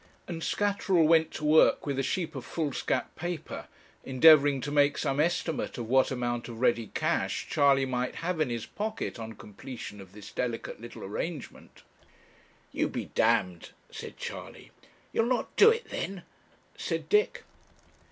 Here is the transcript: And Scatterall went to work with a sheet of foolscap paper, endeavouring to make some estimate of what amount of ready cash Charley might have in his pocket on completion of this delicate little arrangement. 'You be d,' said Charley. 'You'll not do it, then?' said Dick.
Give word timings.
And 0.27 0.41
Scatterall 0.41 1.05
went 1.07 1.29
to 1.35 1.45
work 1.45 1.85
with 1.85 1.99
a 1.99 2.01
sheet 2.01 2.33
of 2.33 2.43
foolscap 2.43 3.15
paper, 3.15 3.67
endeavouring 4.03 4.59
to 4.61 4.71
make 4.71 4.97
some 4.97 5.19
estimate 5.19 5.77
of 5.77 5.87
what 5.87 6.09
amount 6.09 6.47
of 6.47 6.59
ready 6.59 6.87
cash 6.95 7.47
Charley 7.47 7.85
might 7.85 8.15
have 8.15 8.41
in 8.41 8.49
his 8.49 8.65
pocket 8.65 9.19
on 9.19 9.33
completion 9.33 10.01
of 10.01 10.13
this 10.13 10.31
delicate 10.31 10.81
little 10.81 11.03
arrangement. 11.03 11.83
'You 12.71 12.87
be 12.89 13.11
d,' 13.13 13.21
said 13.91 14.17
Charley. 14.17 14.71
'You'll 15.13 15.27
not 15.27 15.55
do 15.55 15.69
it, 15.69 15.91
then?' 15.91 16.23
said 16.75 17.07
Dick. 17.07 17.43